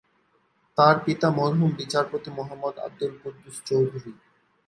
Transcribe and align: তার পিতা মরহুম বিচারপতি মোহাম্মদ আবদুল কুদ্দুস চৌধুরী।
তার 0.77 0.95
পিতা 1.05 1.27
মরহুম 1.37 1.71
বিচারপতি 1.77 2.29
মোহাম্মদ 2.37 2.75
আবদুল 2.85 3.13
কুদ্দুস 3.21 3.57
চৌধুরী। 3.65 4.11